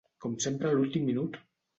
[0.23, 1.37] Com sempre a l’últim minut!